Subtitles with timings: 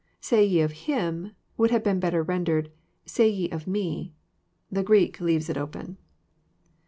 [0.09, 2.71] *' Say ye of him" would have been better rendered,"
[3.05, 4.09] Say ye of Jjfe."
[4.71, 5.97] The Greek leaves it open.